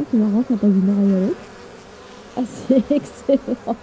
[0.00, 1.40] Oh, c'est marrant, ça passe d'une oreille à l'autre.
[2.36, 3.76] Ah, c'est excellent.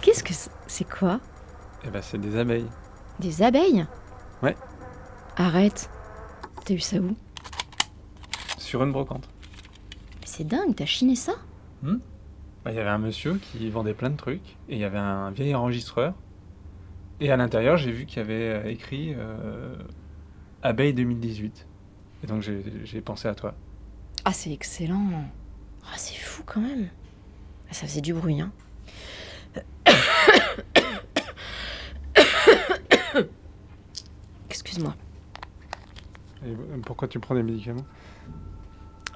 [0.00, 0.32] Qu'est-ce que
[0.66, 1.20] c'est quoi?
[1.84, 2.66] Eh ben, c'est des abeilles.
[3.20, 3.86] Des abeilles?
[4.42, 4.56] Ouais.
[5.36, 5.88] Arrête.
[6.64, 7.14] T'as eu ça où?
[8.58, 9.28] Sur une brocante.
[10.20, 11.34] Mais c'est dingue, t'as chiné ça?
[12.64, 14.98] Bah, Il y avait un monsieur qui vendait plein de trucs, et il y avait
[14.98, 16.14] un vieil enregistreur.
[17.20, 19.76] Et à l'intérieur, j'ai vu qu'il y avait euh, écrit euh,
[20.62, 21.66] Abeille 2018.
[22.24, 23.54] Et donc j'ai j'ai pensé à toi.
[24.24, 25.08] Ah, c'est excellent.
[25.84, 26.88] Ah, c'est fou quand même.
[27.68, 28.52] Ah, ça faisait du bruit, hein.
[34.50, 34.94] Excuse-moi.
[36.84, 37.84] Pourquoi tu prends des médicaments?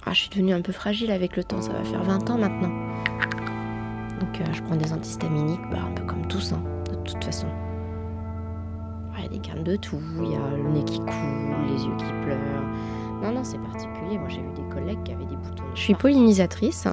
[0.05, 2.39] Ah, je suis devenue un peu fragile avec le temps, ça va faire 20 ans
[2.39, 2.73] maintenant.
[4.21, 7.47] Donc euh, je prends des antihistaminiques, bah, un peu comme tous, hein, de toute façon.
[9.19, 11.85] Il y a des graines de tout, il y a le nez qui coule, les
[11.85, 12.63] yeux qui pleurent.
[13.23, 14.19] Non, non, c'est particulier.
[14.19, 15.65] Moi, j'ai eu des collègues qui avaient des boutons.
[15.75, 16.87] Je suis pollinisatrice.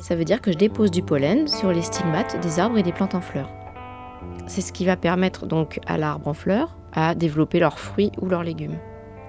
[0.00, 2.92] Ça veut dire que je dépose du pollen sur les stigmates des arbres et des
[2.92, 3.48] plantes en fleurs.
[4.48, 8.26] C'est ce qui va permettre donc à l'arbre en fleurs à développer leurs fruits ou
[8.26, 8.76] leurs légumes.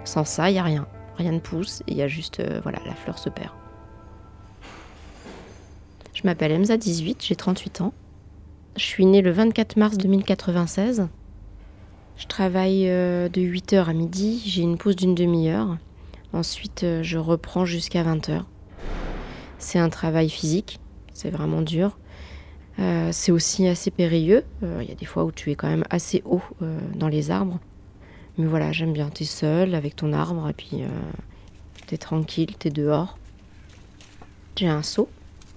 [0.04, 0.88] Sans ça, il n'y a rien.
[1.18, 3.52] Rien ne pousse il y a juste, euh, voilà, la fleur se perd.
[6.24, 7.94] Je m'appelle Emza 18, j'ai 38 ans.
[8.78, 11.10] Je suis née le 24 mars 2096.
[12.16, 15.76] Je travaille euh, de 8h à midi, j'ai une pause d'une demi-heure.
[16.32, 18.44] Ensuite, euh, je reprends jusqu'à 20h.
[19.60, 20.80] C'est un travail physique,
[21.12, 21.98] c'est vraiment dur.
[22.80, 24.46] Euh, c'est aussi assez périlleux.
[24.62, 26.42] Il y a des fois où tu es quand même assez haut
[26.96, 27.60] dans les arbres.
[28.38, 29.10] Mais voilà, j'aime bien.
[29.10, 30.84] Tu es seul avec ton arbre et puis
[31.86, 33.18] tu es tranquille, tu es dehors.
[34.56, 35.10] J'ai un seau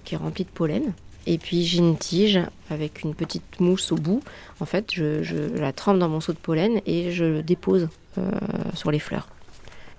[0.07, 0.93] qui est rempli de pollen.
[1.25, 4.23] Et puis j'ai une tige avec une petite mousse au bout.
[4.61, 8.31] En fait, je, la trempe dans mon seau de pollen et je le dépose euh,
[8.73, 9.27] sur les fleurs.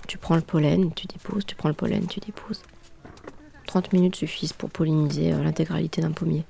[0.07, 2.63] Tu prends le pollen, tu déposes, tu prends le pollen, tu déposes.
[3.67, 6.45] 30 minutes suffisent pour polliniser euh, l'intégralité d'un pommier.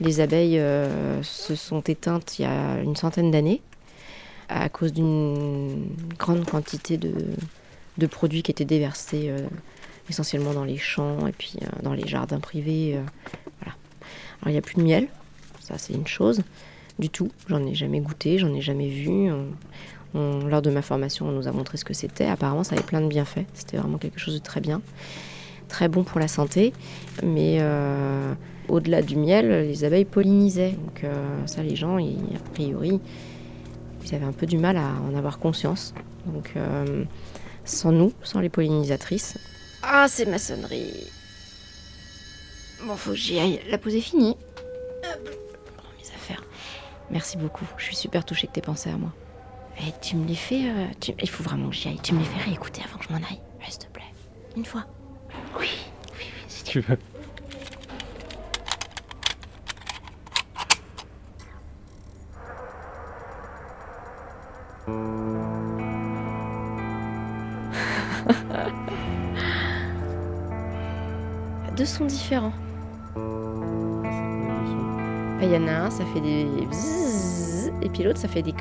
[0.00, 3.60] Les abeilles euh, se sont éteintes il y a une centaine d'années
[4.48, 9.30] à cause d'une grande quantité de, produits qui étaient déversés
[10.10, 12.96] essentiellement dans les champs et puis euh, dans les jardins privés.
[12.96, 13.02] euh,
[13.60, 13.76] voilà.
[14.40, 15.08] Alors il n'y a plus de miel,
[15.60, 16.42] ça c'est une chose,
[16.98, 17.30] du tout.
[17.48, 19.30] J'en ai jamais goûté, j'en ai jamais vu.
[20.12, 22.26] Lors de ma formation, on nous a montré ce que c'était.
[22.26, 23.46] Apparemment, ça avait plein de bienfaits.
[23.54, 24.82] C'était vraiment quelque chose de très bien,
[25.68, 26.72] très bon pour la santé.
[27.22, 28.34] Mais euh,
[28.68, 30.72] au-delà du miel, les abeilles pollinisaient.
[30.72, 31.04] Donc
[31.46, 33.00] ça, les gens, a priori,
[34.04, 35.94] ils avaient un peu du mal à en avoir conscience.
[36.26, 36.54] Donc
[37.64, 39.38] sans nous, sans les pollinisatrices.
[39.82, 41.06] Ah, c'est ma sonnerie.
[42.84, 43.60] Bon, faut que j'y aille.
[43.68, 44.36] La pause est finie.
[45.02, 46.42] Prends mes affaires.
[47.10, 47.64] Merci beaucoup.
[47.76, 49.12] Je suis super touchée que t'aies pensé à moi.
[49.78, 50.68] Et tu me les fais.
[50.68, 52.00] euh, tu- Il faut vraiment que j'y aille.
[52.02, 53.40] Tu me les fais réécouter avant que je m'en aille.
[53.68, 54.02] S'il te plaît.
[54.56, 54.84] Une fois.
[55.58, 55.68] Oui, oui,
[56.18, 56.24] oui.
[56.48, 56.98] Si tu veux.
[71.80, 72.52] Deux sons différents.
[75.40, 76.46] Il y en a un, ça fait des
[77.80, 78.52] et puis l'autre, ça fait des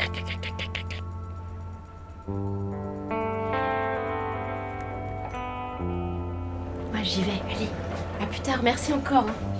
[7.04, 7.68] j'y vais, allez.
[8.22, 9.26] À plus tard, merci encore.
[9.28, 9.59] hein.